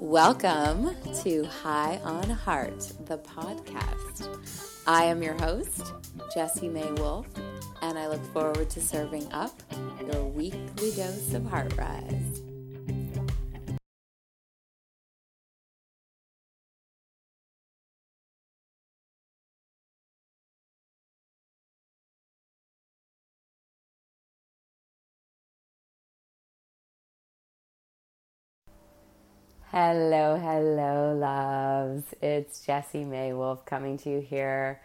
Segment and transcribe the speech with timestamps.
[0.00, 0.94] Welcome
[1.24, 4.28] to High on Heart, the podcast.
[4.86, 5.92] I am your host,
[6.32, 7.26] Jessie May Wolf,
[7.82, 9.60] and I look forward to serving up
[10.00, 12.47] your weekly dose of Heart Rise.
[29.70, 32.02] Hello, hello, loves.
[32.22, 34.80] It's Jessie May Wolf coming to you here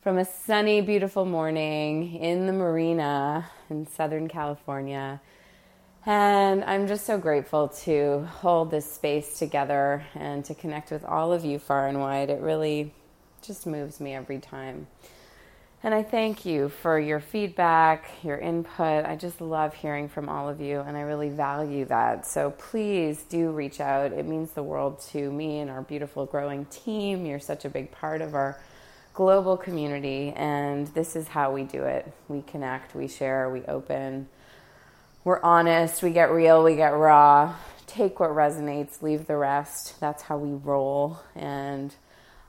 [0.00, 5.20] from a sunny, beautiful morning in the marina in Southern California.
[6.06, 11.32] And I'm just so grateful to hold this space together and to connect with all
[11.32, 12.30] of you far and wide.
[12.30, 12.94] It really
[13.44, 14.86] just moves me every time.
[15.84, 19.04] And I thank you for your feedback, your input.
[19.04, 22.24] I just love hearing from all of you, and I really value that.
[22.24, 24.12] So please do reach out.
[24.12, 27.26] It means the world to me and our beautiful growing team.
[27.26, 28.60] You're such a big part of our
[29.12, 32.12] global community, and this is how we do it.
[32.28, 34.28] We connect, we share, we open.
[35.24, 37.56] We're honest, we get real, we get raw.
[37.88, 39.98] Take what resonates, leave the rest.
[39.98, 41.18] That's how we roll.
[41.34, 41.92] And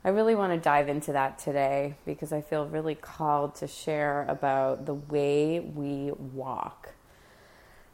[0.06, 4.26] I really want to dive into that today because I feel really called to share
[4.28, 6.90] about the way we walk.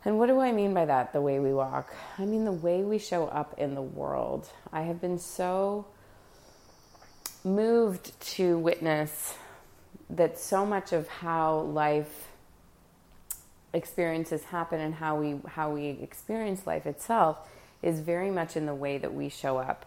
[0.03, 1.93] And what do I mean by that, the way we walk?
[2.17, 4.49] I mean the way we show up in the world.
[4.73, 5.85] I have been so
[7.43, 9.35] moved to witness
[10.09, 12.29] that so much of how life
[13.71, 17.37] experiences happen and how we how we experience life itself
[17.83, 19.85] is very much in the way that we show up.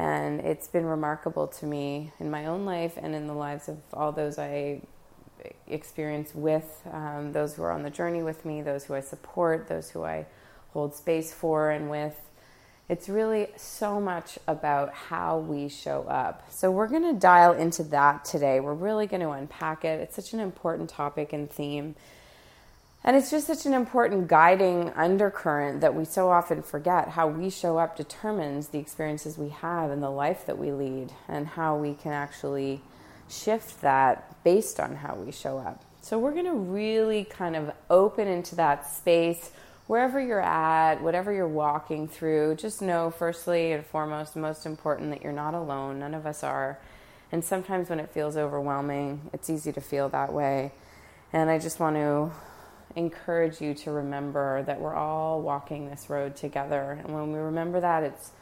[0.00, 3.76] And it's been remarkable to me in my own life and in the lives of
[3.92, 4.80] all those I
[5.66, 9.68] experience with, um, those who are on the journey with me, those who I support,
[9.68, 10.24] those who I
[10.70, 12.18] hold space for and with.
[12.88, 16.50] It's really so much about how we show up.
[16.50, 18.58] So, we're going to dial into that today.
[18.58, 20.00] We're really going to unpack it.
[20.00, 21.94] It's such an important topic and theme.
[23.02, 27.08] And it's just such an important guiding undercurrent that we so often forget.
[27.08, 31.12] How we show up determines the experiences we have and the life that we lead,
[31.26, 32.82] and how we can actually
[33.28, 35.82] shift that based on how we show up.
[36.02, 39.50] So, we're going to really kind of open into that space
[39.86, 42.56] wherever you're at, whatever you're walking through.
[42.56, 45.98] Just know, firstly and foremost, most important, that you're not alone.
[45.98, 46.78] None of us are.
[47.32, 50.72] And sometimes when it feels overwhelming, it's easy to feel that way.
[51.32, 52.32] And I just want to
[52.96, 56.98] encourage you to remember that we're all walking this road together.
[57.02, 58.32] And when we remember that, it's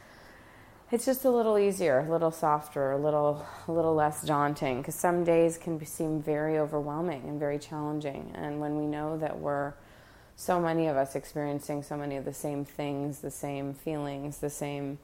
[0.91, 4.95] it's just a little easier, a little softer, a little a little less daunting because
[4.95, 8.31] some days can be, seem very overwhelming and very challenging.
[8.33, 9.73] And when we know that we're
[10.35, 14.49] so many of us experiencing so many of the same things, the same feelings, the
[14.49, 14.97] same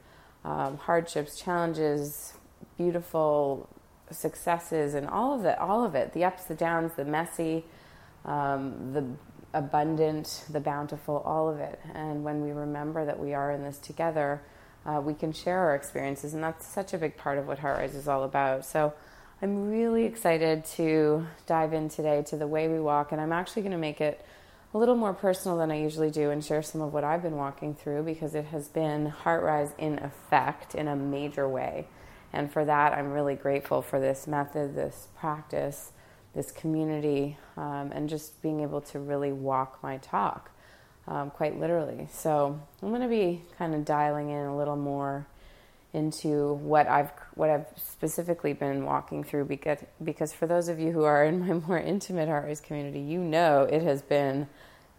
[0.44, 2.32] um, hardships, challenges,
[2.78, 3.68] beautiful
[4.10, 7.64] successes, and all of it, all of it, the ups, the downs, the messy,
[8.24, 9.04] um, the
[9.56, 11.80] abundant, the bountiful, all of it.
[11.94, 14.42] And when we remember that we are in this together,
[14.84, 16.34] uh, we can share our experiences.
[16.34, 18.66] And that's such a big part of what Heart Rise is all about.
[18.66, 18.92] So
[19.40, 23.12] I'm really excited to dive in today to the way we walk.
[23.12, 24.24] And I'm actually going to make it
[24.74, 27.36] a little more personal than I usually do and share some of what I've been
[27.36, 31.88] walking through because it has been Heart Rise in effect in a major way.
[32.32, 35.92] And for that, I'm really grateful for this method, this practice
[36.36, 40.50] this community, um, and just being able to really walk my talk,
[41.08, 42.06] um, quite literally.
[42.12, 45.26] So I'm going to be kind of dialing in a little more
[45.92, 50.92] into what I've what I've specifically been walking through because because for those of you
[50.92, 54.46] who are in my more intimate Heart Rise community, you know it has been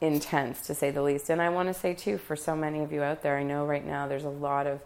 [0.01, 1.29] intense to say the least.
[1.29, 3.65] And I want to say too, for so many of you out there, I know
[3.65, 4.79] right now there's a lot of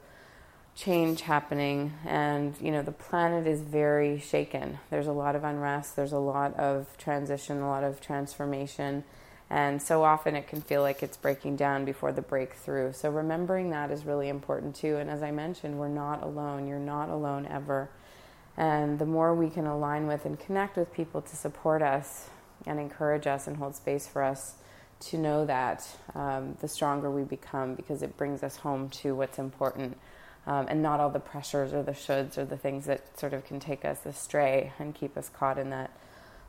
[0.76, 4.80] change happening and you know the planet is very shaken.
[4.90, 9.04] There's a lot of unrest there's a lot of transition a lot of transformation
[9.50, 12.94] and so often it can feel like it's breaking down before the breakthrough.
[12.94, 16.68] So remembering that is really important too and as i mentioned we're not alone.
[16.68, 17.90] You're not alone ever.
[18.58, 22.30] And the more we can align with and connect with people to support us
[22.66, 24.56] and encourage us and hold space for us
[25.00, 29.40] to know that um, the stronger we become because it brings us home to what's
[29.40, 29.98] important
[30.48, 33.46] um, and not all the pressures or the shoulds or the things that sort of
[33.46, 35.92] can take us astray and keep us caught in that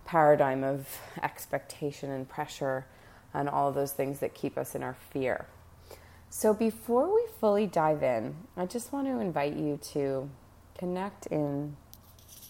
[0.05, 2.87] paradigm of expectation and pressure
[3.35, 5.47] and all those things that keep us in our fear.
[6.31, 10.31] So, before we fully dive in, I just want to invite you to
[10.79, 11.77] connect in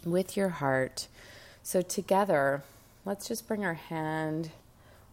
[0.04, 1.08] with your heart.
[1.64, 2.62] So, together,
[3.04, 4.50] let's just bring our hand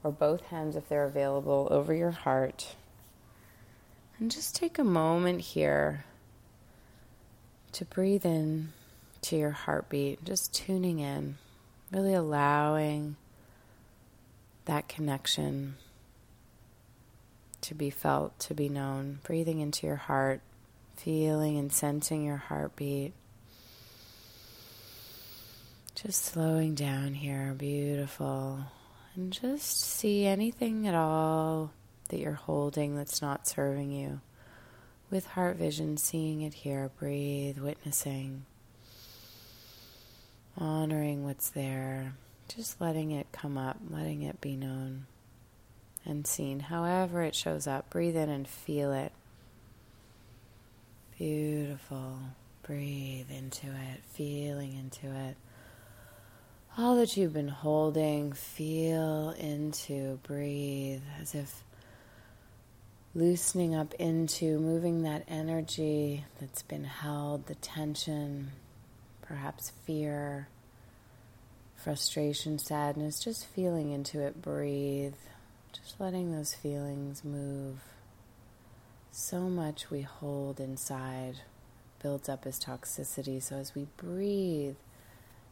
[0.03, 2.75] or both hands, if they're available, over your heart
[4.19, 6.05] And just take a moment here
[7.73, 8.73] to breathe in
[9.21, 11.37] to your heartbeat, just tuning in,
[11.91, 13.15] really allowing
[14.65, 15.75] that connection
[17.61, 20.41] to be felt, to be known, breathing into your heart,
[20.95, 23.13] feeling and sensing your heartbeat.
[25.95, 28.59] Just slowing down here, beautiful.
[29.15, 31.71] And just see anything at all
[32.07, 34.21] that you're holding that's not serving you.
[35.11, 38.45] With heart vision, seeing it here, breathe, witnessing,
[40.55, 42.13] honoring what's there,
[42.47, 45.07] just letting it come up, letting it be known
[46.05, 47.89] and seen, however it shows up.
[47.89, 49.11] Breathe in and feel it.
[51.17, 52.19] Beautiful.
[52.61, 55.35] Breathe into it, feeling into it.
[56.77, 61.63] All that you've been holding, feel into, breathe as if
[63.15, 68.51] loosening up into, moving that energy that's been held, the tension,
[69.21, 70.47] perhaps fear,
[71.75, 75.13] frustration, sadness, just feeling into it, breathe.
[75.71, 77.79] Just letting those feelings move.
[79.11, 81.35] So much we hold inside
[82.01, 83.41] builds up as toxicity.
[83.41, 84.77] So as we breathe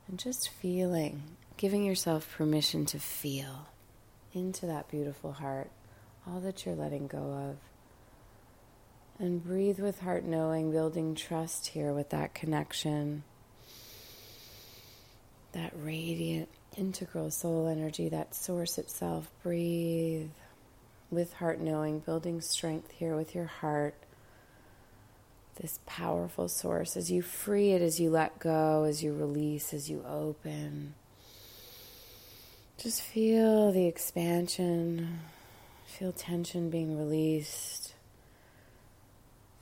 [0.07, 1.23] and just feeling,
[1.57, 3.67] giving yourself permission to feel
[4.33, 5.69] into that beautiful heart,
[6.27, 7.57] all that you're letting go of.
[9.19, 13.23] And breathe with heart knowing, building trust here with that connection,
[15.53, 19.29] that radiant integral soul energy, that source itself.
[19.41, 20.29] Breathe
[21.09, 23.95] with heart knowing, building strength here with your heart.
[25.59, 29.89] This powerful source as you free it, as you let go, as you release, as
[29.89, 30.93] you open.
[32.77, 35.21] Just feel the expansion,
[35.87, 37.95] feel tension being released.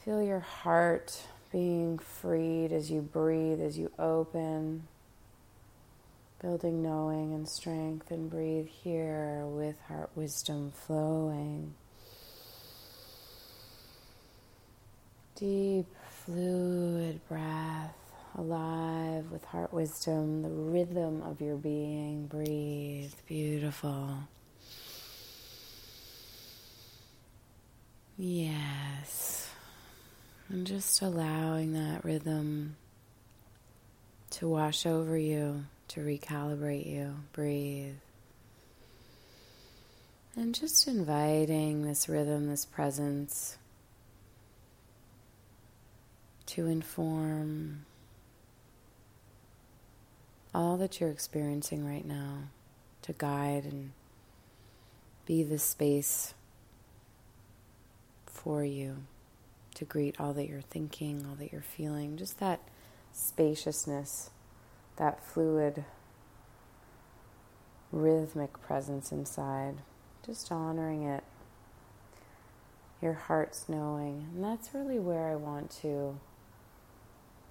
[0.03, 4.87] Feel your heart being freed as you breathe, as you open
[6.41, 11.73] building knowing and strength, and breathe here with heart wisdom flowing.
[15.35, 15.87] Deep,
[16.23, 17.95] fluid breath,
[18.37, 22.27] alive with heart wisdom, the rhythm of your being.
[22.27, 24.19] Breathe, beautiful.
[28.17, 29.49] Yes.
[30.47, 32.77] And just allowing that rhythm
[34.31, 37.15] to wash over you to recalibrate you.
[37.33, 37.95] Breathe.
[40.37, 43.57] And just inviting this rhythm, this presence
[46.47, 47.85] to inform
[50.53, 52.43] all that you're experiencing right now,
[53.01, 53.91] to guide and
[55.25, 56.33] be the space
[58.45, 58.95] for you,
[59.73, 62.61] to greet all that you're thinking, all that you're feeling, just that
[63.11, 64.29] spaciousness
[64.97, 65.83] that fluid,
[67.91, 69.75] rhythmic presence inside,
[70.25, 71.23] just honoring it,
[73.01, 74.29] your heart's knowing.
[74.33, 76.17] And that's really where I want to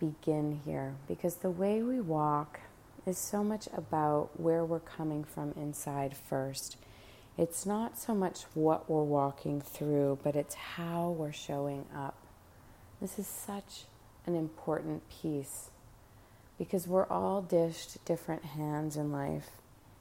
[0.00, 2.60] begin here because the way we walk
[3.06, 6.76] is so much about where we're coming from inside first.
[7.36, 12.16] It's not so much what we're walking through, but it's how we're showing up.
[13.00, 13.84] This is such
[14.24, 15.70] an important piece
[16.58, 19.50] because we're all dished different hands in life.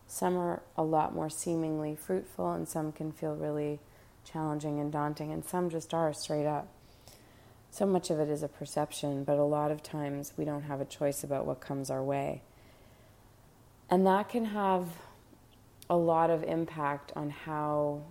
[0.05, 3.79] Some are a lot more seemingly fruitful, and some can feel really
[4.23, 6.67] challenging and daunting, and some just are straight up.
[7.71, 10.79] So much of it is a perception, but a lot of times we don't have
[10.79, 12.43] a choice about what comes our way.
[13.89, 14.87] And that can have
[15.89, 18.03] a lot of impact on how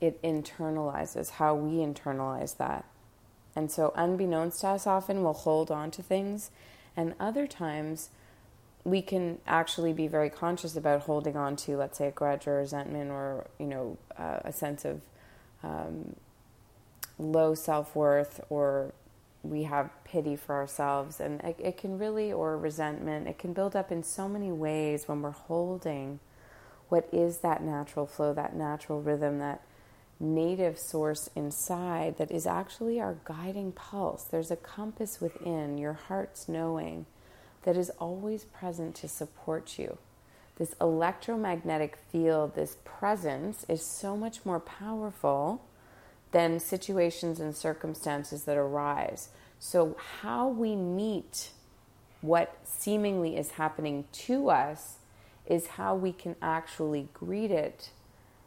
[0.00, 2.84] it internalizes, how we internalize that.
[3.56, 6.50] And so, unbeknownst to us, often we'll hold on to things
[6.96, 8.10] and other times,
[8.84, 12.56] we can actually be very conscious about holding on to, let's say, a grudge or
[12.56, 15.00] resentment or, you know, uh, a sense of
[15.62, 16.16] um,
[17.18, 18.92] low self worth or
[19.42, 21.20] we have pity for ourselves.
[21.20, 25.06] And it, it can really, or resentment, it can build up in so many ways
[25.06, 26.20] when we're holding
[26.90, 29.62] what is that natural flow, that natural rhythm, that
[30.20, 34.24] native source inside that is actually our guiding pulse.
[34.24, 37.06] There's a compass within your heart's knowing
[37.62, 39.96] that is always present to support you.
[40.56, 45.62] This electromagnetic field, this presence, is so much more powerful
[46.32, 49.30] than situations and circumstances that arise.
[49.58, 51.50] So, how we meet
[52.20, 54.96] what seemingly is happening to us
[55.50, 57.90] is how we can actually greet it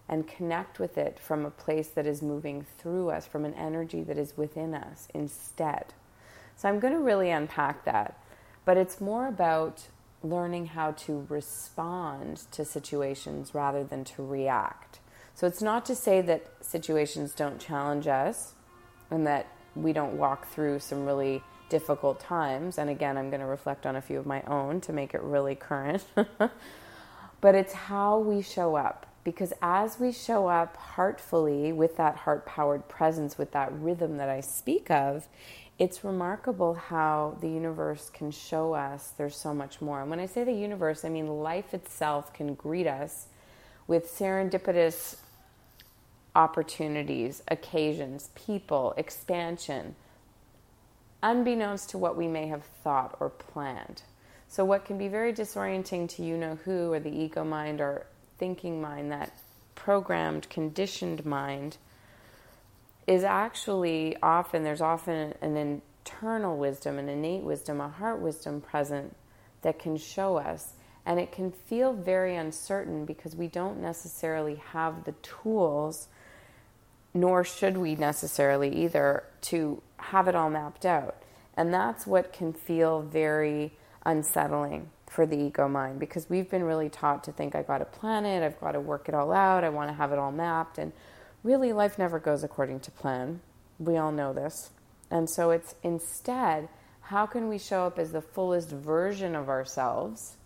[0.08, 4.02] and connect with it from a place that is moving through us, from an energy
[4.02, 5.94] that is within us instead.
[6.56, 8.18] So I'm going to really unpack that.
[8.64, 9.88] But it's more about
[10.24, 15.00] learning how to respond to situations rather than to react.
[15.36, 18.54] So it's not to say that situations don't challenge us
[19.12, 22.78] and that we don't walk through some really difficult times.
[22.78, 25.22] And again, I'm going to reflect on a few of my own to make it
[25.22, 26.06] really current.
[27.44, 29.06] but it's how we show up.
[29.26, 34.30] Because as we show up heartfully with that heart powered presence, with that rhythm that
[34.30, 35.28] I speak of,
[35.78, 40.00] it's remarkable how the universe can show us there's so much more.
[40.00, 43.28] And when I say the universe, I mean life itself can greet us
[43.88, 45.18] with serendipitous
[46.34, 49.96] opportunities, occasions, people, expansion,
[51.22, 54.04] unbeknownst to what we may have thought or planned.
[54.54, 58.06] So, what can be very disorienting to you know who or the ego mind or
[58.38, 59.34] thinking mind, that
[59.74, 61.78] programmed, conditioned mind,
[63.08, 69.16] is actually often, there's often an internal wisdom, an innate wisdom, a heart wisdom present
[69.64, 70.74] that can show us.
[71.04, 76.10] And it can feel very uncertain because we don't necessarily have the tools,
[77.12, 81.16] nor should we necessarily either, to have it all mapped out.
[81.58, 83.72] And that's what can feel very
[84.06, 87.86] unsettling for the ego mind because we've been really taught to think I've got to
[87.86, 90.32] plan it, I've got to work it all out, I want to have it all
[90.32, 90.78] mapped.
[90.78, 90.92] And
[91.44, 93.42] really, life never goes according to plan.
[93.80, 94.72] We all know this.
[95.12, 96.70] And so it's instead,
[97.02, 100.38] how can we show up as the fullest version of ourselves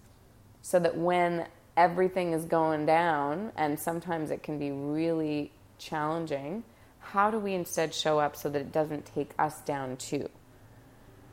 [0.62, 1.48] so that when
[1.78, 6.64] everything is going down, and sometimes it can be really challenging,
[7.00, 10.28] how do we instead show up so that it doesn't take us down too?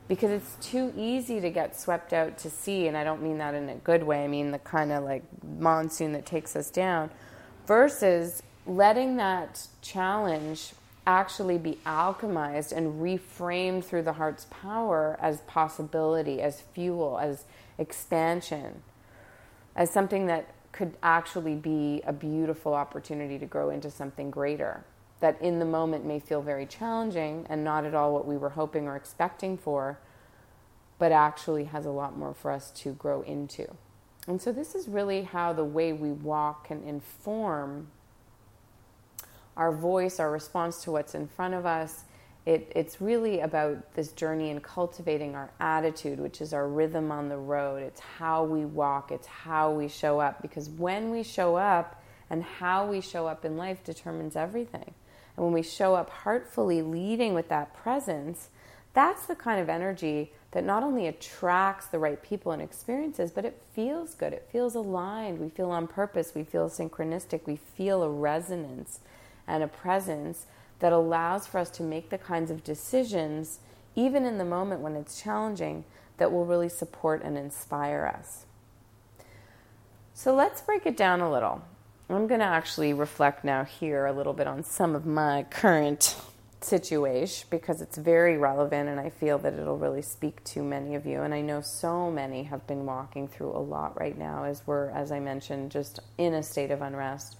[0.07, 3.55] Because it's too easy to get swept out to sea, and I don't mean that
[3.55, 7.09] in a good way, I mean the kind of like monsoon that takes us down,
[7.65, 10.73] versus letting that challenge
[11.07, 17.45] actually be alchemized and reframed through the heart's power as possibility, as fuel, as
[17.77, 18.81] expansion,
[19.75, 24.83] as something that could actually be a beautiful opportunity to grow into something greater.
[25.21, 28.49] That in the moment may feel very challenging and not at all what we were
[28.49, 29.97] hoping or expecting for,
[30.99, 33.67] but actually has a lot more for us to grow into.
[34.27, 37.87] And so, this is really how the way we walk can inform
[39.55, 42.03] our voice, our response to what's in front of us.
[42.45, 47.29] It, it's really about this journey in cultivating our attitude, which is our rhythm on
[47.29, 47.81] the road.
[47.81, 50.41] It's how we walk, it's how we show up.
[50.41, 54.93] Because when we show up and how we show up in life determines everything.
[55.35, 58.49] And when we show up heartfully, leading with that presence,
[58.93, 63.43] that's the kind of energy that not only attracts the right people and experiences, but
[63.43, 64.31] it feels good.
[64.31, 65.39] It feels aligned.
[65.39, 66.33] We feel on purpose.
[66.33, 67.41] We feel synchronistic.
[67.45, 69.01] We feel a resonance
[69.47, 70.45] and a presence
[70.79, 73.59] that allows for us to make the kinds of decisions,
[73.95, 75.83] even in the moment when it's challenging,
[76.17, 78.45] that will really support and inspire us.
[80.13, 81.61] So let's break it down a little.
[82.09, 86.15] I'm going to actually reflect now here a little bit on some of my current
[86.61, 91.05] situation because it's very relevant and I feel that it'll really speak to many of
[91.05, 91.21] you.
[91.21, 94.89] And I know so many have been walking through a lot right now as we're,
[94.89, 97.37] as I mentioned, just in a state of unrest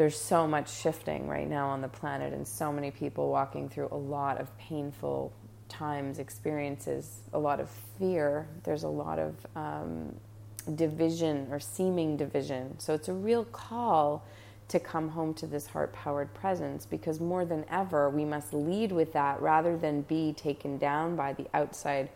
[0.00, 3.88] there's so much shifting right now on the planet and so many people walking through
[3.92, 5.30] a lot of painful
[5.68, 8.48] times, experiences, a lot of fear.
[8.64, 10.14] There's a lot of um,
[10.62, 12.78] division or seeming division.
[12.78, 14.24] So it's a real call
[14.68, 18.92] to come home to this heart powered presence because more than ever, we must lead
[18.92, 22.08] with that rather than be taken down by the outside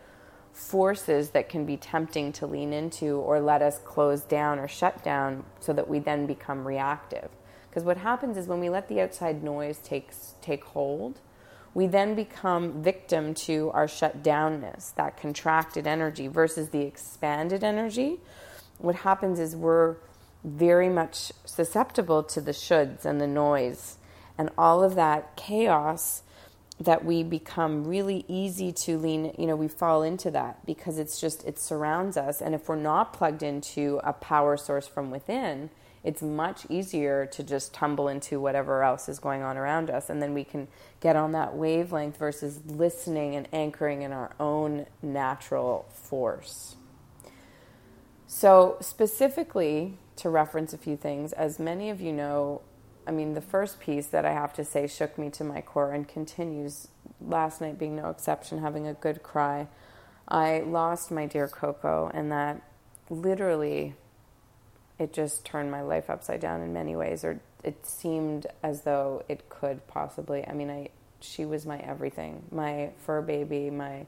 [0.53, 5.03] forces that can be tempting to lean into or let us close down or shut
[5.03, 7.29] down so that we then become reactive.
[7.69, 10.11] Because what happens is when we let the outside noise take,
[10.41, 11.19] take hold,
[11.75, 18.21] we then become victim to our shut downness, that contracted energy versus the expanded energy.
[18.78, 19.97] What happens is we're
[20.45, 23.97] very much susceptible to the shoulds and the noise
[24.37, 26.23] and all of that chaos
[26.78, 31.21] that we become really easy to lean you know we fall into that because it's
[31.21, 35.71] just it surrounds us and if we're not plugged into a power source from within
[36.04, 40.11] it's much easier to just tumble into whatever else is going on around us.
[40.11, 40.68] And then we can
[41.00, 46.76] get on that wavelength versus listening and anchoring in our own natural force.
[48.26, 52.61] So, specifically, to reference a few things, as many of you know,
[53.06, 55.92] I mean, the first piece that I have to say shook me to my core
[55.92, 56.88] and continues
[57.20, 59.68] last night being no exception, having a good cry.
[60.28, 62.62] I lost my dear Coco, and that
[63.08, 63.94] literally
[64.99, 69.25] it just turned my life upside down in many ways, or it seemed as though
[69.29, 70.47] it could possibly.
[70.47, 70.89] I mean, I
[71.21, 74.07] she was my everything, my fur baby, my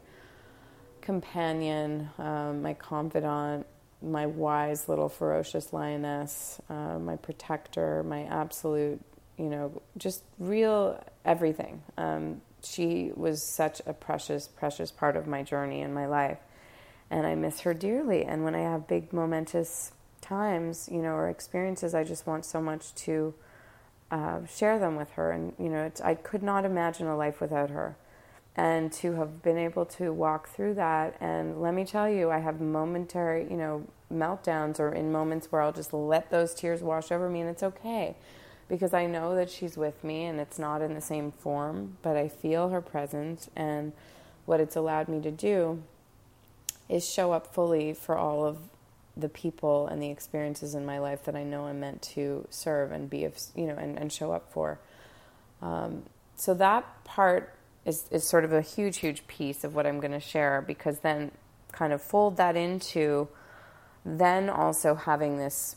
[1.00, 3.66] companion, um, my confidant,
[4.02, 9.00] my wise little ferocious lioness, uh, my protector, my absolute,
[9.38, 11.82] you know, just real everything.
[11.96, 16.38] Um, she was such a precious, precious part of my journey in my life.
[17.10, 18.24] And I miss her dearly.
[18.24, 19.92] And when I have big, momentous
[20.26, 23.34] times, you know, or experiences, I just want so much to
[24.10, 25.32] uh, share them with her.
[25.32, 27.96] And, you know, I could not imagine a life without her.
[28.54, 32.38] And to have been able to walk through that, and let me tell you, I
[32.38, 37.12] have momentary, you know, meltdowns or in moments where I'll just let those tears wash
[37.12, 38.16] over me, and it's okay
[38.68, 42.16] because I know that she's with me and it's not in the same form, but
[42.16, 43.48] I feel her presence.
[43.54, 43.92] And
[44.44, 45.82] what it's allowed me to do
[46.88, 48.58] is show up fully for all of
[49.16, 52.92] the people and the experiences in my life that I know I'm meant to serve
[52.92, 54.78] and be, of, you know, and, and show up for.
[55.62, 56.02] Um,
[56.34, 57.54] so that part
[57.84, 60.98] is, is sort of a huge, huge piece of what I'm going to share because
[61.00, 61.30] then
[61.72, 63.28] kind of fold that into
[64.04, 65.76] then also having this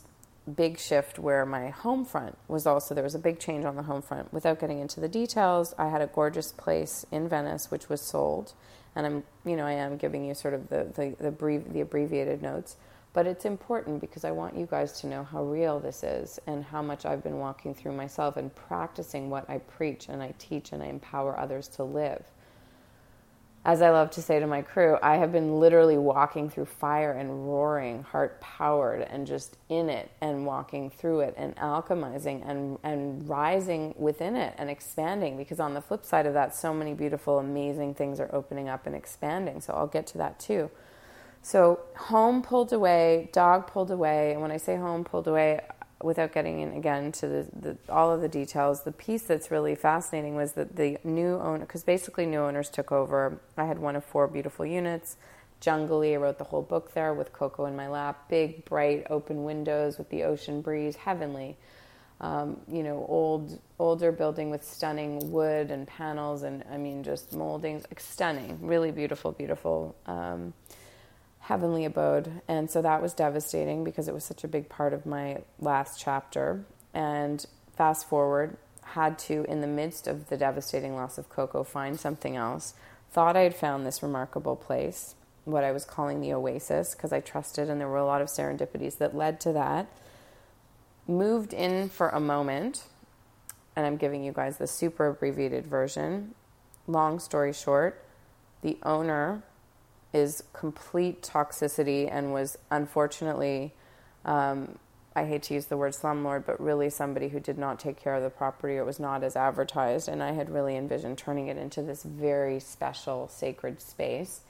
[0.54, 3.82] big shift where my home front was also there was a big change on the
[3.82, 4.32] home front.
[4.32, 8.52] Without getting into the details i had a gorgeous place in venice which was sold.
[8.96, 11.80] And i'm you know i am giving you sort of the the, the, brief, the
[11.80, 12.76] abbreviated notes
[13.12, 16.64] but it's important because i want you guys to know how real this is and
[16.64, 20.72] how much i've been walking through myself and practicing what i preach and i teach
[20.72, 22.24] and i empower others to live
[23.64, 27.12] as I love to say to my crew, I have been literally walking through fire
[27.12, 32.78] and roaring, heart powered, and just in it and walking through it and alchemizing and,
[32.82, 35.36] and rising within it and expanding.
[35.36, 38.86] Because on the flip side of that, so many beautiful, amazing things are opening up
[38.86, 39.60] and expanding.
[39.60, 40.70] So I'll get to that too.
[41.42, 44.32] So, home pulled away, dog pulled away.
[44.32, 45.60] And when I say home pulled away,
[46.02, 49.74] without getting in again to the, the, all of the details, the piece that's really
[49.74, 53.38] fascinating was that the new owner, because basically new owners took over.
[53.56, 55.16] I had one of four beautiful units,
[55.60, 56.14] jungly.
[56.14, 58.28] I wrote the whole book there with Coco in my lap.
[58.28, 61.56] Big, bright, open windows with the ocean breeze, heavenly.
[62.22, 67.32] Um, you know, old, older building with stunning wood and panels, and I mean, just
[67.32, 69.96] moldings, like stunning, really beautiful, beautiful.
[70.04, 70.52] Um,
[71.50, 72.30] heavenly abode.
[72.46, 75.98] And so that was devastating because it was such a big part of my last
[75.98, 76.64] chapter.
[76.94, 77.44] And
[77.76, 82.36] fast forward, had to, in the midst of the devastating loss of Coco, find something
[82.36, 82.74] else.
[83.10, 87.18] Thought I had found this remarkable place, what I was calling the oasis, because I
[87.18, 89.88] trusted, and there were a lot of serendipities that led to that.
[91.08, 92.84] Moved in for a moment,
[93.74, 96.36] and I'm giving you guys the super abbreviated version.
[96.86, 98.04] Long story short,
[98.62, 99.42] the owner
[100.12, 103.72] is complete toxicity and was unfortunately,
[104.24, 104.78] um,
[105.14, 108.14] I hate to use the word slumlord, but really somebody who did not take care
[108.14, 110.08] of the property or was not as advertised.
[110.08, 114.40] And I had really envisioned turning it into this very special, sacred space,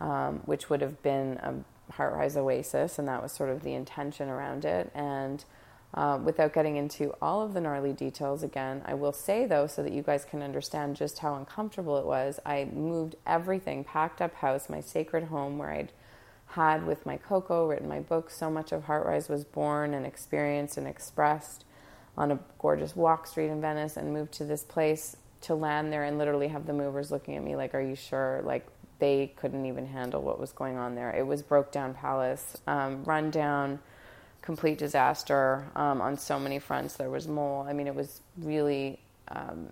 [0.00, 1.54] um, which would have been a
[1.92, 4.90] Heartrise Oasis, and that was sort of the intention around it.
[4.94, 5.44] And
[5.94, 9.82] uh, without getting into all of the gnarly details again, I will say though, so
[9.82, 14.34] that you guys can understand just how uncomfortable it was, I moved everything, packed up
[14.34, 15.92] house, my sacred home where I'd
[16.52, 18.30] had with my Coco, written my book.
[18.30, 21.64] So much of Heartrise was born and experienced and expressed
[22.16, 26.04] on a gorgeous walk street in Venice and moved to this place to land there
[26.04, 28.40] and literally have the movers looking at me like, Are you sure?
[28.44, 28.66] Like,
[28.98, 31.10] they couldn't even handle what was going on there.
[31.10, 33.78] It was broke down palace, um, run down
[34.42, 36.96] complete disaster um, on so many fronts.
[36.96, 37.66] There was mold.
[37.68, 38.98] I mean, it was really
[39.28, 39.68] um,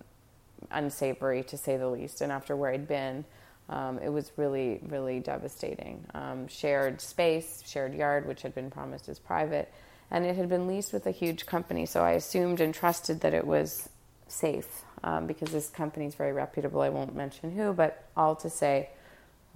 [0.70, 2.20] unsavory to say the least.
[2.20, 3.24] And after where I'd been,
[3.68, 6.04] um, it was really, really devastating.
[6.14, 9.72] Um, shared space, shared yard, which had been promised as private,
[10.10, 11.86] and it had been leased with a huge company.
[11.86, 13.88] So I assumed and trusted that it was
[14.28, 16.80] safe um, because this company is very reputable.
[16.80, 18.90] I won't mention who, but all to say,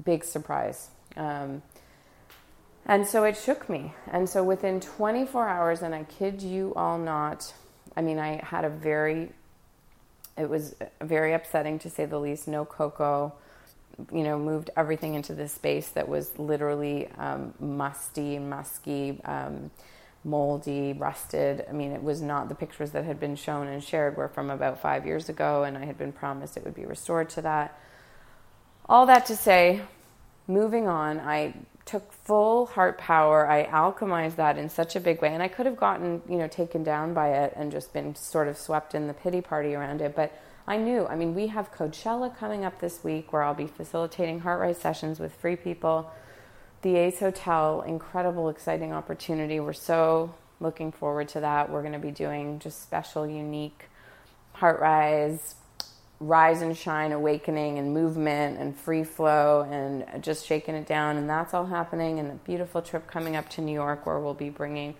[0.04, 0.88] big surprise.
[2.86, 3.94] And so it shook me.
[4.10, 7.52] And so within 24 hours, and I kid you all not,
[7.96, 9.30] I mean, I had a very,
[10.36, 12.48] it was very upsetting to say the least.
[12.48, 13.34] No Coco,
[14.12, 19.70] you know, moved everything into this space that was literally um, musty, musky, um,
[20.24, 21.64] moldy, rusted.
[21.68, 24.50] I mean, it was not the pictures that had been shown and shared were from
[24.50, 27.78] about five years ago, and I had been promised it would be restored to that.
[28.88, 29.82] All that to say,
[30.46, 33.48] moving on, I took full heart power.
[33.48, 36.48] I alchemized that in such a big way, and I could have gotten you know
[36.48, 40.00] taken down by it and just been sort of swept in the pity party around
[40.00, 40.32] it, but.
[40.66, 41.04] I knew.
[41.06, 45.18] I mean, we have Coachella coming up this week where I'll be facilitating Heartrise sessions
[45.18, 46.08] with free people.
[46.82, 49.58] The Ace Hotel, incredible, exciting opportunity.
[49.58, 51.70] We're so looking forward to that.
[51.70, 53.86] We're going to be doing just special, unique
[54.52, 54.80] heart
[56.20, 61.16] rise, and shine, awakening, and movement, and free flow, and just shaking it down.
[61.16, 62.18] And that's all happening.
[62.18, 64.94] And a beautiful trip coming up to New York where we'll be bringing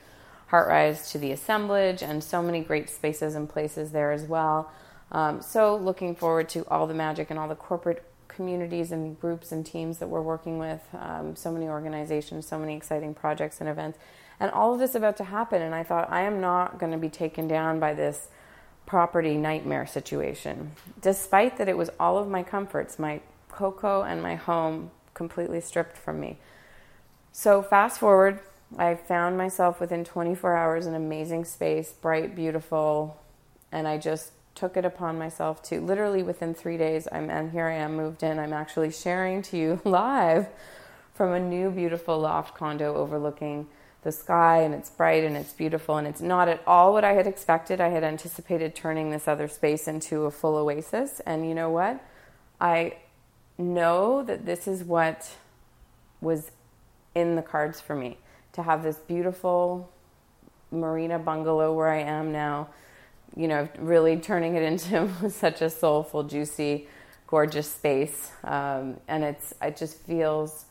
[0.46, 4.72] Heart Rise to the assemblage and so many great spaces and places there as well.
[5.12, 9.52] Um, so, looking forward to all the magic and all the corporate communities and groups
[9.52, 13.68] and teams that we're working with, um, so many organizations, so many exciting projects and
[13.68, 13.98] events,
[14.38, 15.61] and all of this about to happen.
[15.61, 18.28] And I thought, I am not going to be taken down by this
[18.90, 24.35] property nightmare situation, despite that it was all of my comforts, my Coco and my
[24.35, 26.37] home completely stripped from me.
[27.31, 28.40] So, fast forward,
[28.76, 33.16] I found myself within 24 hours in amazing space, bright, beautiful,
[33.70, 37.68] and I just took it upon myself to literally within three days, I'm and here
[37.68, 38.40] I am moved in.
[38.40, 40.48] I'm actually sharing to you live
[41.14, 43.68] from a new beautiful loft condo overlooking
[44.03, 47.13] the sky and it's bright and it's beautiful and it's not at all what I
[47.13, 47.81] had expected.
[47.81, 51.21] I had anticipated turning this other space into a full oasis.
[51.27, 52.03] And you know what?
[52.61, 52.97] I
[53.59, 55.31] know that this is what
[56.21, 56.51] was
[57.15, 58.19] in the cards for me
[58.53, 59.91] to have this beautiful
[60.71, 62.69] marina bungalow where I am now
[63.37, 66.89] you know, really turning it into such a soulful, juicy,
[67.27, 68.31] gorgeous space.
[68.45, 70.65] Um, and it's, it just feels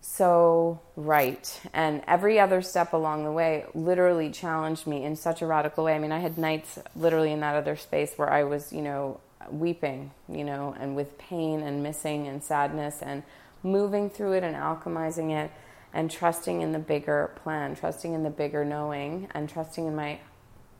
[0.00, 1.60] so right.
[1.72, 5.94] And every other step along the way literally challenged me in such a radical way.
[5.94, 9.20] I mean, I had nights literally in that other space where I was, you know,
[9.50, 13.22] weeping, you know, and with pain and missing and sadness and
[13.62, 15.50] moving through it and alchemizing it
[15.92, 20.18] and trusting in the bigger plan, trusting in the bigger knowing, and trusting in my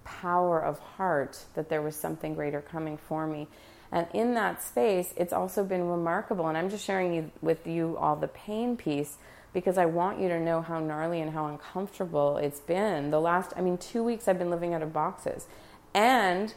[0.05, 3.49] power of heart that there was something greater coming for me.
[3.93, 6.47] And in that space, it's also been remarkable.
[6.47, 9.17] And I'm just sharing you, with you all the pain piece
[9.53, 13.11] because I want you to know how gnarly and how uncomfortable it's been.
[13.11, 15.47] The last, I mean, two weeks I've been living out of boxes.
[15.93, 16.55] And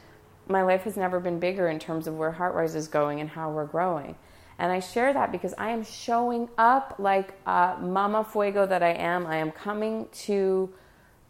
[0.48, 3.50] my life has never been bigger in terms of where HeartRise is going and how
[3.50, 4.15] we're growing.
[4.60, 9.26] And I share that because I am showing up like mama fuego that I am.
[9.26, 10.72] I am coming to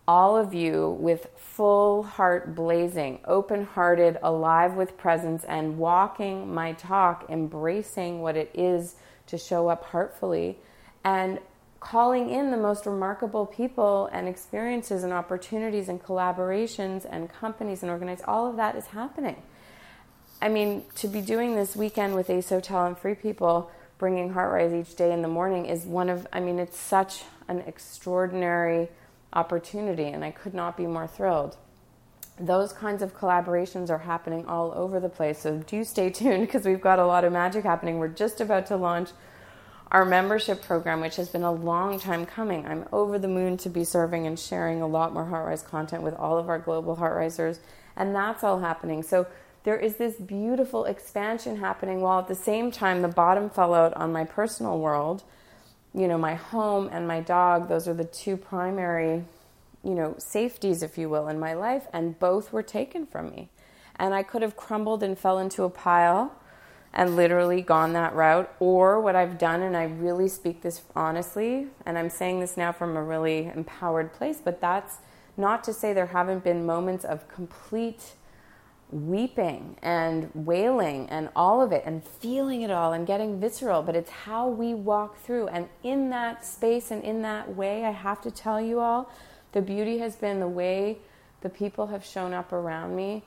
[0.08, 6.74] all of you with full heart blazing, open hearted, alive with presence, and walking my
[6.74, 8.96] talk, embracing what it is
[9.28, 10.58] to show up heartfully,
[11.04, 11.40] and
[11.80, 17.92] calling in the most remarkable people and experiences and opportunities and collaborations and companies and
[17.92, 18.28] organizations.
[18.28, 19.42] All of that is happening.
[20.42, 24.82] I mean, to be doing this weekend with Ace Hotel and Free People, bringing HeartRise
[24.82, 28.90] each day in the morning is one of, I mean, it's such an extraordinary
[29.34, 31.58] opportunity, and I could not be more thrilled.
[32.40, 36.66] Those kinds of collaborations are happening all over the place, so do stay tuned because
[36.66, 38.00] we've got a lot of magic happening.
[38.00, 39.10] We're just about to launch
[39.92, 42.66] our membership program, which has been a long time coming.
[42.66, 46.16] I'm over the moon to be serving and sharing a lot more HeartRise content with
[46.16, 47.60] all of our global HeartRisers,
[47.96, 49.04] and that's all happening.
[49.04, 49.28] So
[49.64, 53.94] there is this beautiful expansion happening while at the same time the bottom fell out
[53.94, 55.24] on my personal world
[55.94, 59.24] you know, my home and my dog, those are the two primary,
[59.84, 63.50] you know, safeties, if you will, in my life, and both were taken from me.
[63.98, 66.34] And I could have crumbled and fell into a pile
[66.94, 68.52] and literally gone that route.
[68.60, 72.72] Or what I've done, and I really speak this honestly, and I'm saying this now
[72.72, 74.98] from a really empowered place, but that's
[75.38, 78.14] not to say there haven't been moments of complete
[78.94, 83.96] weeping and wailing and all of it and feeling it all and getting visceral, but
[83.96, 85.48] it's how we walk through.
[85.48, 89.12] And in that space and in that way, I have to tell you all,
[89.52, 91.00] the beauty has been the way
[91.42, 93.24] the people have shown up around me.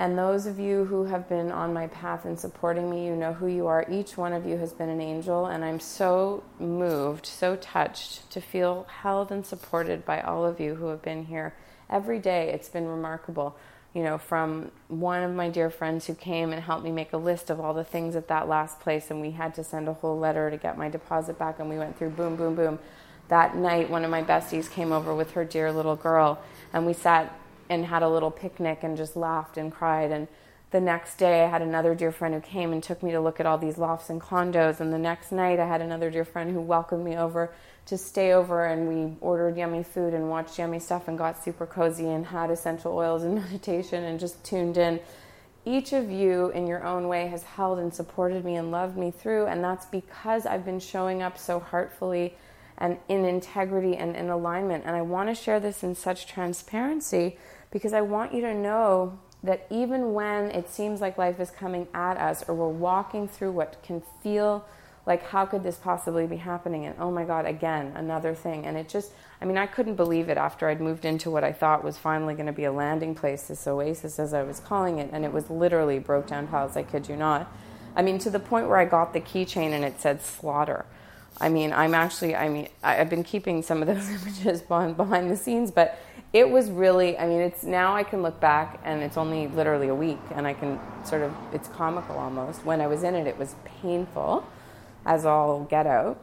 [0.00, 3.32] And those of you who have been on my path and supporting me, you know
[3.32, 3.84] who you are.
[3.90, 8.40] Each one of you has been an angel, and I'm so moved, so touched to
[8.40, 11.56] feel held and supported by all of you who have been here
[11.90, 12.52] every day.
[12.52, 13.56] It's been remarkable
[13.98, 17.16] you know, from one of my dear friends who came and helped me make a
[17.16, 19.92] list of all the things at that last place, and we had to send a
[19.92, 22.78] whole letter to get my deposit back, and we went through boom, boom, boom.
[23.26, 26.40] That night, one of my besties came over with her dear little girl,
[26.72, 27.36] and we sat
[27.68, 30.12] and had a little picnic and just laughed and cried.
[30.12, 30.28] And
[30.70, 33.40] the next day, I had another dear friend who came and took me to look
[33.40, 34.80] at all these lofts and condos.
[34.80, 37.54] And the next night, I had another dear friend who welcomed me over
[37.86, 41.64] to stay over and we ordered yummy food and watched yummy stuff and got super
[41.64, 45.00] cozy and had essential oils and meditation and just tuned in.
[45.64, 49.10] Each of you, in your own way, has held and supported me and loved me
[49.10, 52.34] through, and that's because I've been showing up so heartfully
[52.78, 54.84] and in integrity and in alignment.
[54.86, 57.38] And I want to share this in such transparency
[57.70, 61.86] because I want you to know that even when it seems like life is coming
[61.94, 64.64] at us or we're walking through what can feel
[65.06, 66.84] like how could this possibly be happening?
[66.84, 68.66] And oh my god again another thing.
[68.66, 71.52] And it just i mean i couldn't believe it after i'd moved into what i
[71.52, 74.98] thought was finally going to be a landing place this oasis as i was calling
[74.98, 77.50] it and it was literally broke down tiles i kid you not.
[77.94, 80.84] I mean to the point where i got the keychain and it said slaughter
[81.40, 85.36] i mean i'm actually i mean i've been keeping some of those images behind the
[85.36, 85.98] scenes but
[86.32, 89.88] it was really i mean it's now i can look back and it's only literally
[89.88, 93.26] a week and i can sort of it's comical almost when i was in it
[93.26, 94.46] it was painful
[95.08, 96.20] as all get out.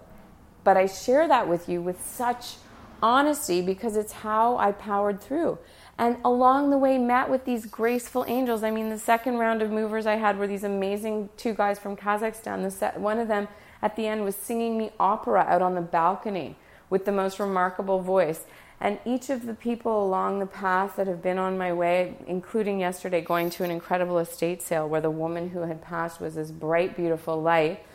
[0.64, 2.56] But I share that with you with such
[3.02, 5.58] honesty because it's how I powered through.
[5.98, 8.64] And along the way, met with these graceful angels.
[8.64, 11.96] I mean, the second round of movers I had were these amazing two guys from
[11.96, 12.64] Kazakhstan.
[12.64, 13.48] The set, one of them
[13.86, 16.56] at the end was singing me opera out on the balcony
[16.90, 18.44] with the most remarkable voice.
[18.82, 22.80] And each of the people along the path that have been on my way, including
[22.80, 26.50] yesterday going to an incredible estate sale where the woman who had passed was this
[26.50, 27.86] bright, beautiful light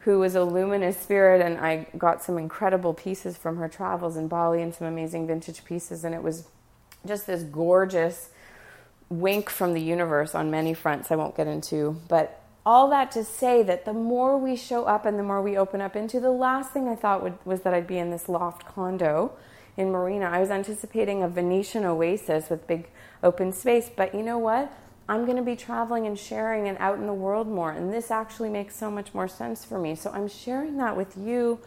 [0.00, 4.28] who was a luminous spirit, and I got some incredible pieces from her travels in
[4.28, 6.46] Bali and some amazing vintage pieces, and it was
[7.04, 8.30] just this gorgeous
[9.08, 12.00] wink from the universe on many fronts I won't get into.
[12.08, 15.56] But all that to say that the more we show up and the more we
[15.56, 18.28] open up into, the last thing I thought would, was that I'd be in this
[18.28, 19.32] loft condo
[19.76, 20.26] in Marina.
[20.26, 22.88] I was anticipating a Venetian oasis with big
[23.22, 24.72] open space, but you know what?
[25.08, 27.72] I'm going to be traveling and sharing and out in the world more.
[27.72, 29.96] And this actually makes so much more sense for me.
[29.96, 31.58] So I'm sharing that with you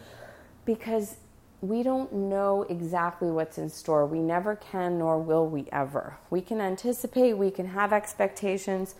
[0.63, 1.17] because
[1.61, 4.05] we don't know exactly what's in store.
[4.05, 6.17] We never can, nor will we ever.
[6.29, 8.95] We can anticipate, we can have expectations,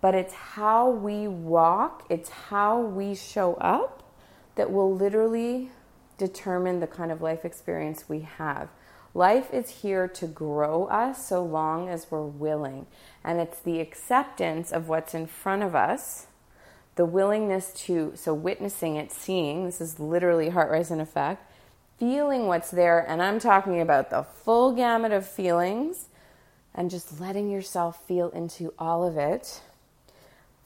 [0.00, 4.02] but it's how we walk, it's how we show up
[4.54, 5.70] that will literally
[6.18, 8.68] determine the kind of life experience we have.
[9.14, 12.86] Life is here to grow us so long as we're willing.
[13.24, 16.26] And it's the acceptance of what's in front of us,
[16.96, 21.50] the willingness to, so witnessing it, seeing, this is literally heart rising effect,
[21.98, 23.00] feeling what's there.
[23.08, 26.08] And I'm talking about the full gamut of feelings
[26.74, 29.62] and just letting yourself feel into all of it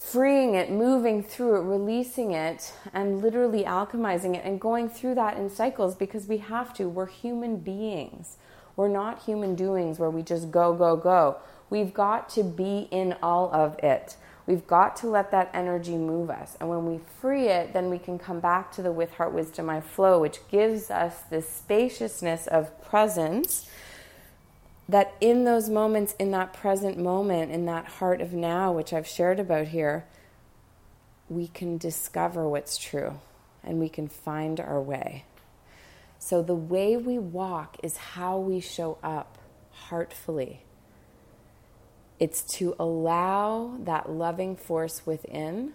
[0.02, 5.36] freeing it, moving through it, releasing it, and literally alchemizing it and going through that
[5.36, 6.88] in cycles because we have to.
[6.88, 8.36] We're human beings.
[8.74, 11.36] We're not human doings where we just go, go, go.
[11.70, 14.16] We've got to be in all of it.
[14.46, 16.56] We've got to let that energy move us.
[16.58, 19.70] And when we free it, then we can come back to the with heart wisdom
[19.70, 23.70] I flow, which gives us this spaciousness of presence
[24.88, 29.06] that in those moments, in that present moment, in that heart of now, which I've
[29.06, 30.06] shared about here,
[31.28, 33.20] we can discover what's true
[33.62, 35.24] and we can find our way.
[36.18, 39.38] So, the way we walk is how we show up
[39.70, 40.62] heartfully.
[42.20, 45.74] It's to allow that loving force within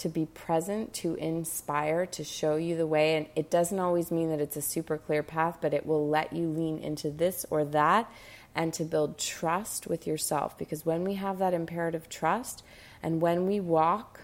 [0.00, 3.16] to be present, to inspire, to show you the way.
[3.16, 6.32] And it doesn't always mean that it's a super clear path, but it will let
[6.32, 8.10] you lean into this or that
[8.54, 10.58] and to build trust with yourself.
[10.58, 12.62] Because when we have that imperative trust
[13.02, 14.20] and when we walk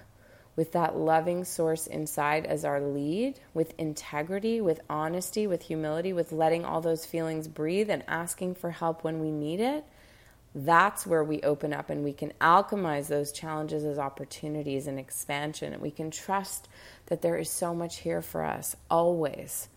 [0.57, 6.33] with that loving source inside as our lead, with integrity, with honesty, with humility, with
[6.33, 9.85] letting all those feelings breathe and asking for help when we need it,
[10.59, 15.75] that's where we open up and we can alchemize those challenges as opportunities and expansion.
[15.75, 16.67] And we can trust
[17.07, 19.69] that there is so much here for us always.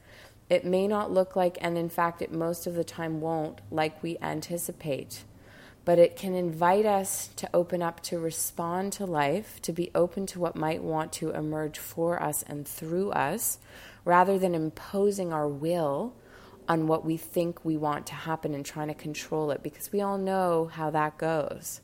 [0.50, 4.02] It may not look like, and in fact, it most of the time won't, like
[4.02, 5.24] we anticipate.
[5.84, 10.28] But it can invite us to open up to respond to life, to be open
[10.28, 13.60] to what might want to emerge for us and through us,
[14.06, 16.14] rather than imposing our will
[16.70, 20.00] on what we think we want to happen and trying to control it, because we
[20.00, 21.82] all know how that goes.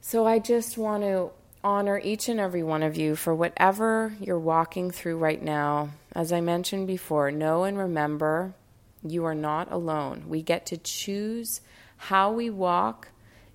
[0.00, 1.32] So I just want to
[1.64, 5.90] honor each and every one of you for whatever you're walking through right now.
[6.14, 8.54] As I mentioned before, know and remember
[9.02, 10.26] you are not alone.
[10.28, 11.60] We get to choose
[11.96, 13.08] how we walk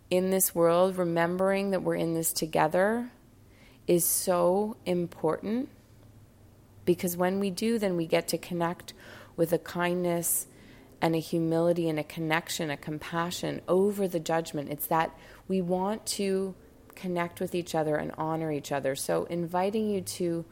[0.09, 3.11] in this world, remembering that we're in this together
[3.87, 5.69] is so important
[6.83, 8.93] because when we do, then we get to connect
[9.41, 10.45] with a kindness
[11.01, 14.69] and a humility and a connection, a compassion over the judgment.
[14.69, 16.53] It's that we want to
[16.93, 18.95] connect with each other and honor each other.
[18.95, 20.45] So, inviting you to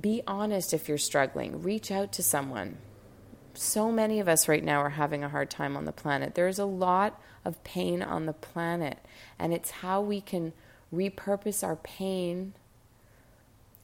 [0.00, 2.78] be honest if you're struggling, reach out to someone.
[3.54, 6.34] So many of us right now are having a hard time on the planet.
[6.34, 8.98] There's a lot of pain on the planet,
[9.38, 10.52] and it's how we can
[10.92, 12.54] repurpose our pain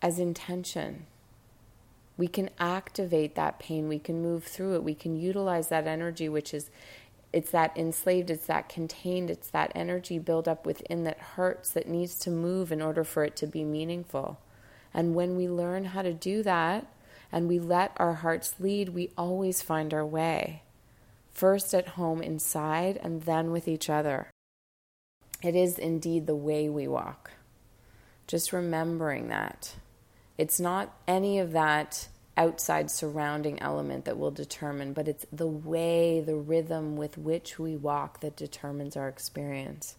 [0.02, 1.06] as intention.
[2.16, 6.28] We can activate that pain, we can move through it, we can utilize that energy,
[6.28, 6.70] which is
[7.32, 11.88] it's that enslaved, it's that contained, it's that energy build up within that hurts, that
[11.88, 14.38] needs to move in order for it to be meaningful.
[14.92, 16.86] And when we learn how to do that
[17.30, 20.62] and we let our hearts lead, we always find our way.
[21.32, 24.28] First at home inside and then with each other.
[25.42, 27.30] It is indeed the way we walk.
[28.26, 29.74] Just remembering that.
[30.42, 36.20] It's not any of that outside surrounding element that will determine, but it's the way,
[36.20, 39.94] the rhythm with which we walk that determines our experience.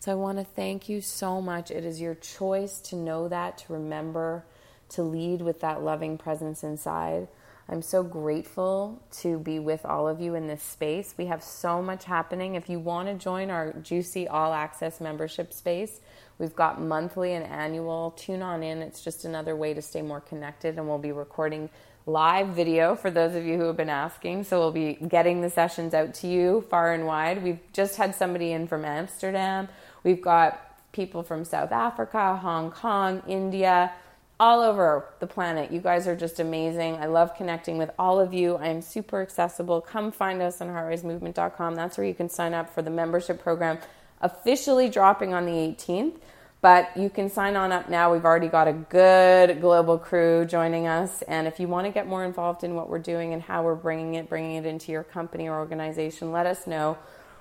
[0.00, 1.70] So I want to thank you so much.
[1.70, 4.44] It is your choice to know that, to remember,
[4.88, 7.28] to lead with that loving presence inside.
[7.68, 11.14] I'm so grateful to be with all of you in this space.
[11.16, 12.56] We have so much happening.
[12.56, 16.00] If you want to join our Juicy All Access membership space,
[16.38, 18.12] we've got monthly and annual.
[18.16, 18.78] Tune on in.
[18.78, 21.70] It's just another way to stay more connected, and we'll be recording
[22.06, 24.44] live video for those of you who have been asking.
[24.44, 27.42] So we'll be getting the sessions out to you far and wide.
[27.42, 29.68] We've just had somebody in from Amsterdam.
[30.04, 33.92] We've got people from South Africa, Hong Kong, India
[34.40, 35.72] all over the planet.
[35.72, 36.94] You guys are just amazing.
[36.96, 38.54] I love connecting with all of you.
[38.56, 39.80] I am super accessible.
[39.80, 41.74] Come find us on heartrisemovement.com.
[41.74, 43.78] That's where you can sign up for the membership program
[44.20, 46.14] officially dropping on the 18th.
[46.60, 48.12] But you can sign on up now.
[48.12, 51.22] We've already got a good global crew joining us.
[51.22, 53.76] And if you want to get more involved in what we're doing and how we're
[53.76, 56.98] bringing it, bringing it into your company or organization, let us know.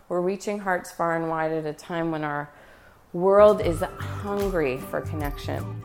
[0.08, 2.52] We're reaching hearts far and wide at a time when our
[3.12, 5.82] world is hungry for connection.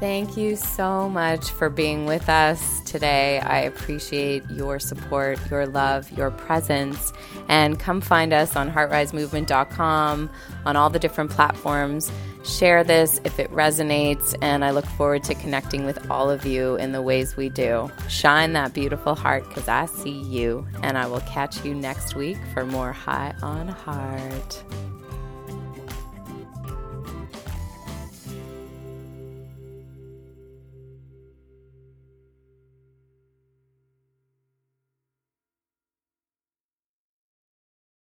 [0.00, 3.40] Thank you so much for being with us today.
[3.40, 7.12] I appreciate your support, your love, your presence.
[7.48, 10.30] And come find us on heartrisemovement.com,
[10.64, 12.12] on all the different platforms.
[12.44, 14.36] Share this if it resonates.
[14.40, 17.90] And I look forward to connecting with all of you in the ways we do.
[18.08, 20.64] Shine that beautiful heart because I see you.
[20.80, 24.62] And I will catch you next week for more High on Heart.